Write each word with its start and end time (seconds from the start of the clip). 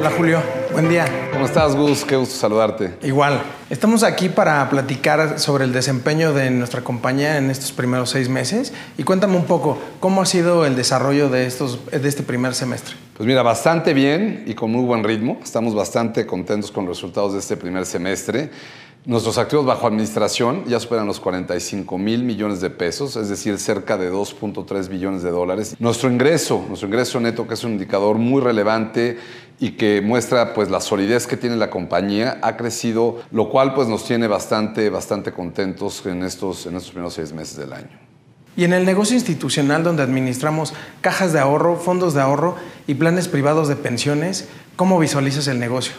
Hola 0.00 0.12
Julio, 0.16 0.42
buen 0.72 0.88
día. 0.88 1.28
¿Cómo 1.30 1.44
estás, 1.44 1.76
Gus? 1.76 2.06
Qué 2.06 2.16
gusto 2.16 2.34
saludarte. 2.34 2.94
Igual. 3.02 3.42
Estamos 3.68 4.02
aquí 4.02 4.30
para 4.30 4.70
platicar 4.70 5.38
sobre 5.38 5.64
el 5.64 5.74
desempeño 5.74 6.32
de 6.32 6.50
nuestra 6.50 6.80
compañía 6.80 7.36
en 7.36 7.50
estos 7.50 7.72
primeros 7.72 8.08
seis 8.08 8.30
meses. 8.30 8.72
Y 8.96 9.02
cuéntame 9.02 9.36
un 9.36 9.44
poco, 9.44 9.76
¿cómo 10.00 10.22
ha 10.22 10.26
sido 10.26 10.64
el 10.64 10.74
desarrollo 10.74 11.28
de, 11.28 11.44
estos, 11.44 11.84
de 11.90 12.08
este 12.08 12.22
primer 12.22 12.54
semestre? 12.54 12.94
Pues 13.14 13.26
mira, 13.26 13.42
bastante 13.42 13.92
bien 13.92 14.44
y 14.46 14.54
con 14.54 14.72
muy 14.72 14.86
buen 14.86 15.04
ritmo. 15.04 15.38
Estamos 15.44 15.74
bastante 15.74 16.24
contentos 16.24 16.72
con 16.72 16.86
los 16.86 16.96
resultados 16.96 17.34
de 17.34 17.40
este 17.40 17.58
primer 17.58 17.84
semestre. 17.84 18.48
Nuestros 19.06 19.38
activos 19.38 19.64
bajo 19.64 19.86
administración 19.86 20.64
ya 20.66 20.78
superan 20.78 21.06
los 21.06 21.20
45 21.20 21.96
mil 21.96 22.22
millones 22.22 22.60
de 22.60 22.68
pesos, 22.68 23.16
es 23.16 23.30
decir, 23.30 23.58
cerca 23.58 23.96
de 23.96 24.12
2.3 24.12 24.88
billones 24.88 25.22
de 25.22 25.30
dólares. 25.30 25.74
Nuestro 25.78 26.10
ingreso, 26.10 26.62
nuestro 26.68 26.86
ingreso 26.86 27.18
neto, 27.18 27.48
que 27.48 27.54
es 27.54 27.64
un 27.64 27.72
indicador 27.72 28.18
muy 28.18 28.42
relevante 28.42 29.18
y 29.58 29.70
que 29.72 30.02
muestra 30.02 30.52
pues 30.52 30.68
la 30.68 30.82
solidez 30.82 31.26
que 31.26 31.38
tiene 31.38 31.56
la 31.56 31.70
compañía, 31.70 32.40
ha 32.42 32.58
crecido, 32.58 33.22
lo 33.30 33.48
cual 33.48 33.72
pues 33.72 33.88
nos 33.88 34.04
tiene 34.04 34.26
bastante, 34.26 34.90
bastante 34.90 35.32
contentos 35.32 36.04
en 36.04 36.22
estos, 36.22 36.66
en 36.66 36.76
estos 36.76 36.90
primeros 36.90 37.14
seis 37.14 37.32
meses 37.32 37.56
del 37.56 37.72
año. 37.72 37.98
Y 38.54 38.64
en 38.64 38.74
el 38.74 38.84
negocio 38.84 39.16
institucional 39.16 39.82
donde 39.82 40.02
administramos 40.02 40.74
cajas 41.00 41.32
de 41.32 41.38
ahorro, 41.38 41.76
fondos 41.76 42.12
de 42.12 42.20
ahorro 42.20 42.56
y 42.86 42.96
planes 42.96 43.28
privados 43.28 43.66
de 43.68 43.76
pensiones, 43.76 44.46
¿cómo 44.76 44.98
visualizas 44.98 45.48
el 45.48 45.58
negocio? 45.58 45.94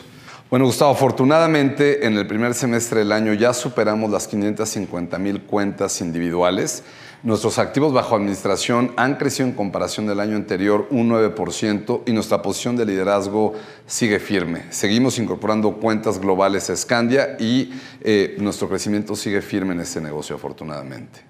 Bueno, 0.51 0.65
Gustavo, 0.65 0.91
afortunadamente 0.91 2.05
en 2.05 2.17
el 2.17 2.27
primer 2.27 2.53
semestre 2.53 2.99
del 2.99 3.13
año 3.13 3.31
ya 3.31 3.53
superamos 3.53 4.11
las 4.11 4.27
550 4.27 5.17
mil 5.17 5.43
cuentas 5.43 6.01
individuales. 6.01 6.83
Nuestros 7.23 7.57
activos 7.57 7.93
bajo 7.93 8.17
administración 8.17 8.91
han 8.97 9.15
crecido 9.15 9.47
en 9.47 9.55
comparación 9.55 10.07
del 10.07 10.19
año 10.19 10.35
anterior 10.35 10.87
un 10.89 11.09
9% 11.09 12.01
y 12.05 12.11
nuestra 12.11 12.41
posición 12.41 12.75
de 12.75 12.85
liderazgo 12.85 13.53
sigue 13.87 14.19
firme. 14.19 14.65
Seguimos 14.71 15.19
incorporando 15.19 15.71
cuentas 15.77 16.19
globales 16.19 16.69
a 16.69 16.75
Scandia 16.75 17.37
y 17.39 17.71
eh, 18.01 18.35
nuestro 18.37 18.67
crecimiento 18.67 19.15
sigue 19.15 19.41
firme 19.41 19.73
en 19.73 19.79
este 19.79 20.01
negocio, 20.01 20.35
afortunadamente. 20.35 21.21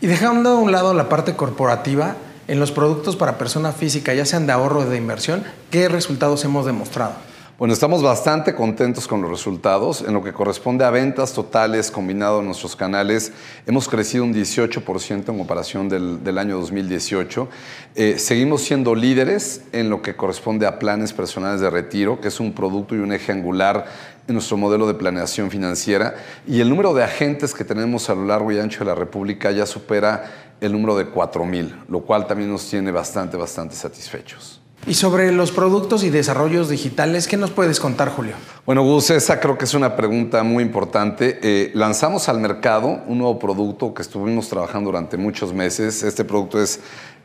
Y 0.00 0.08
dejando 0.08 0.50
a 0.50 0.58
un 0.58 0.72
lado 0.72 0.94
la 0.94 1.08
parte 1.08 1.36
corporativa, 1.36 2.16
en 2.48 2.58
los 2.58 2.72
productos 2.72 3.14
para 3.14 3.38
persona 3.38 3.70
física, 3.70 4.14
ya 4.14 4.26
sean 4.26 4.48
de 4.48 4.52
ahorro 4.52 4.80
o 4.80 4.84
de 4.84 4.96
inversión, 4.96 5.44
¿qué 5.70 5.88
resultados 5.88 6.44
hemos 6.44 6.66
demostrado? 6.66 7.12
Bueno, 7.56 7.72
estamos 7.72 8.02
bastante 8.02 8.52
contentos 8.52 9.06
con 9.06 9.22
los 9.22 9.30
resultados. 9.30 10.02
En 10.02 10.12
lo 10.12 10.24
que 10.24 10.32
corresponde 10.32 10.84
a 10.84 10.90
ventas 10.90 11.32
totales 11.32 11.92
combinado 11.92 12.40
en 12.40 12.46
nuestros 12.46 12.74
canales, 12.74 13.30
hemos 13.64 13.88
crecido 13.88 14.24
un 14.24 14.34
18% 14.34 15.28
en 15.28 15.38
comparación 15.38 15.88
del, 15.88 16.38
año 16.38 16.58
2018. 16.58 17.48
Eh, 17.94 18.18
seguimos 18.18 18.62
siendo 18.62 18.96
líderes 18.96 19.62
en 19.70 19.88
lo 19.88 20.02
que 20.02 20.16
corresponde 20.16 20.66
a 20.66 20.80
planes 20.80 21.12
personales 21.12 21.60
de 21.60 21.70
retiro, 21.70 22.20
que 22.20 22.26
es 22.26 22.40
un 22.40 22.54
producto 22.54 22.96
y 22.96 22.98
un 22.98 23.12
eje 23.12 23.30
angular 23.30 23.86
en 24.26 24.34
nuestro 24.34 24.56
modelo 24.56 24.88
de 24.88 24.94
planeación 24.94 25.48
financiera. 25.48 26.16
Y 26.48 26.60
el 26.60 26.68
número 26.68 26.92
de 26.92 27.04
agentes 27.04 27.54
que 27.54 27.62
tenemos 27.62 28.10
a 28.10 28.16
lo 28.16 28.24
largo 28.24 28.50
y 28.50 28.58
ancho 28.58 28.80
de 28.80 28.86
la 28.86 28.96
República 28.96 29.52
ya 29.52 29.64
supera 29.64 30.56
el 30.60 30.72
número 30.72 30.96
de 30.96 31.06
4.000, 31.06 31.84
lo 31.86 32.00
cual 32.00 32.26
también 32.26 32.50
nos 32.50 32.68
tiene 32.68 32.90
bastante, 32.90 33.36
bastante 33.36 33.76
satisfechos. 33.76 34.63
Y 34.86 34.94
sobre 34.94 35.32
los 35.32 35.50
productos 35.50 36.04
y 36.04 36.10
desarrollos 36.10 36.68
digitales, 36.68 37.26
¿qué 37.26 37.38
nos 37.38 37.50
puedes 37.50 37.80
contar, 37.80 38.10
Julio? 38.10 38.34
Bueno, 38.66 38.82
Gus, 38.82 39.10
esa 39.10 39.40
creo 39.40 39.56
que 39.56 39.64
es 39.64 39.72
una 39.72 39.96
pregunta 39.96 40.42
muy 40.42 40.62
importante. 40.62 41.38
Eh, 41.42 41.70
lanzamos 41.74 42.28
al 42.28 42.38
mercado 42.38 43.02
un 43.06 43.18
nuevo 43.18 43.38
producto 43.38 43.94
que 43.94 44.02
estuvimos 44.02 44.48
trabajando 44.50 44.90
durante 44.90 45.16
muchos 45.16 45.54
meses. 45.54 46.02
Este 46.02 46.24
producto 46.24 46.62
es 46.62 46.80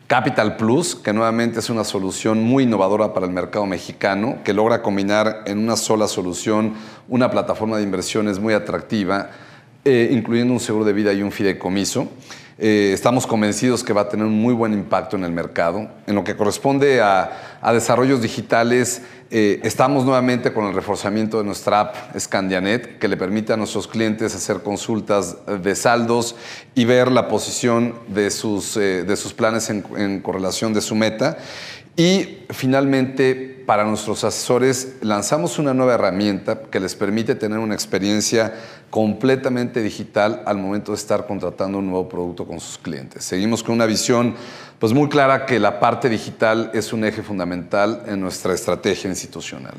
Capital 0.08 0.56
Plus, 0.56 0.95
que 0.95 1.14
nuevamente 1.14 1.59
es 1.59 1.69
una 1.69 1.83
solución 1.83 2.41
muy 2.41 2.64
innovadora 2.64 3.14
para 3.14 3.28
el 3.28 3.31
mercado 3.31 3.66
mexicano, 3.66 4.38
que 4.44 4.53
logra 4.53 4.81
combinar 4.81 5.44
en 5.45 5.59
una 5.59 5.75
sola 5.75 6.08
solución 6.08 6.73
una 7.09 7.30
plataforma 7.30 7.78
de 7.78 7.84
inversiones 7.84 8.39
muy 8.39 8.53
atractiva, 8.53 9.30
eh, 9.86 10.09
incluyendo 10.11 10.53
un 10.53 10.59
seguro 10.59 10.84
de 10.84 10.94
vida 10.94 11.13
y 11.13 11.22
un 11.22 11.31
fideicomiso. 11.31 12.07
Eh, 12.62 12.92
estamos 12.94 13.25
convencidos 13.25 13.86
que 13.86 13.94
va 13.94 14.02
a 14.02 14.09
tener 14.09 14.25
un 14.25 14.38
muy 14.38 14.53
buen 14.53 14.74
impacto 14.74 15.16
en 15.16 15.24
el 15.24 15.31
mercado. 15.31 15.88
En 16.08 16.16
lo 16.16 16.25
que 16.25 16.36
corresponde 16.36 17.00
a, 17.00 17.31
desarrollos 17.72 18.22
digitales, 18.22 19.02
eh, 19.31 19.62
estamos 19.64 20.03
nuevamente 20.03 20.52
con 20.52 20.66
el 20.66 20.74
reforzamiento 20.74 21.38
de 21.38 21.46
nuestra 21.46 21.80
app 21.80 21.96
Scandianet, 22.20 23.00
que 23.00 23.08
le 23.08 23.16
permite 23.16 23.53
a 23.53 23.58
nuestros 23.58 23.88
clientes 23.88 24.36
hacer 24.36 24.62
consultas 24.62 25.38
de 25.64 25.74
saldos 25.74 26.36
y 26.75 26.84
ver 26.84 27.09
la 27.09 27.30
posición 27.30 27.96
de 28.09 28.30
sus, 28.30 28.76
eh, 28.76 29.03
de 29.03 29.16
sus 29.16 29.34
planes 29.34 29.70
en, 29.70 29.86
en 29.96 30.20
correlación 30.20 30.74
de 30.74 30.81
su 30.81 30.96
meta. 30.96 31.38
Y 31.96 32.40
finalmente, 32.50 33.64
para 33.66 33.84
nuestros 33.84 34.24
asesores, 34.24 34.96
lanzamos 35.02 35.59
una 35.59 35.74
nueva 35.74 35.96
herramienta 35.96 36.62
que 36.72 36.80
les 36.80 36.96
permite 36.96 37.36
tener 37.36 37.59
una 37.59 37.74
experiencia 37.74 38.53
completamente 38.90 39.81
digital 39.84 40.41
al 40.46 40.58
momento 40.58 40.91
de 40.91 40.97
estar 40.97 41.28
contratando 41.28 41.78
un 41.78 41.88
nuevo 41.88 42.09
producto 42.09 42.46
con 42.49 42.59
sus 42.59 42.79
clientes. 42.79 43.23
Seguimos 43.23 43.61
con 43.61 43.75
una 43.75 43.85
visión 43.85 44.33
pues 44.79 44.91
muy 44.91 45.07
clara 45.07 45.45
que 45.45 45.59
la 45.59 45.79
parte 45.79 46.09
digital 46.09 46.71
es 46.73 46.91
un 46.91 47.05
eje 47.05 47.21
fundamental 47.21 48.01
en 48.07 48.19
nuestra 48.19 48.55
estrategia 48.55 49.07
institucional. 49.07 49.75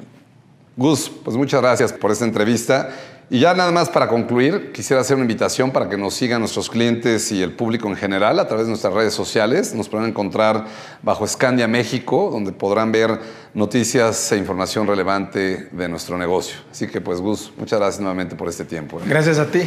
Gus, 0.77 1.11
pues 1.25 1.37
muchas 1.37 1.61
gracias 1.61 1.93
por 1.93 2.13
esta 2.13 2.25
entrevista 2.25 2.91
y 3.29 3.41
ya 3.41 3.55
nada 3.55 3.73
más 3.73 3.89
para 3.89 4.07
concluir, 4.07 4.71
quisiera 4.71 5.01
hacer 5.01 5.17
una 5.17 5.25
invitación 5.25 5.73
para 5.73 5.89
que 5.89 5.97
nos 5.97 6.15
sigan 6.15 6.39
nuestros 6.39 6.71
clientes 6.71 7.33
y 7.33 7.43
el 7.43 7.53
público 7.53 7.89
en 7.89 7.97
general 7.97 8.39
a 8.39 8.47
través 8.47 8.67
de 8.67 8.71
nuestras 8.71 8.95
redes 8.95 9.15
sociales. 9.15 9.75
Nos 9.75 9.89
podrán 9.89 10.09
encontrar 10.09 10.67
bajo 11.03 11.27
Scandia 11.27 11.67
México, 11.67 12.29
donde 12.31 12.53
podrán 12.53 12.93
ver 12.93 13.19
noticias 13.53 14.31
e 14.31 14.37
información 14.37 14.87
relevante 14.87 15.69
de 15.73 15.89
nuestro 15.89 16.19
negocio. 16.19 16.61
Así 16.71 16.87
que 16.87 17.01
pues 17.01 17.21
Gus, 17.21 17.53
muchas 17.57 17.81
gracias 17.81 18.01
nuevamente 18.01 18.37
por 18.37 18.49
este 18.49 18.65
tiempo. 18.65 19.01
¿eh? 19.01 19.05
Gracias 19.07 19.41
a 19.41 19.47
ti. 19.47 19.61